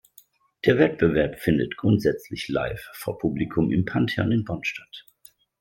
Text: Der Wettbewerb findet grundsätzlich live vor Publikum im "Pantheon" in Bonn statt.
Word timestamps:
Der 0.65 0.79
Wettbewerb 0.79 1.37
findet 1.37 1.77
grundsätzlich 1.77 2.47
live 2.47 2.83
vor 2.95 3.19
Publikum 3.19 3.71
im 3.71 3.85
"Pantheon" 3.85 4.31
in 4.31 4.43
Bonn 4.45 4.63
statt. 4.63 5.05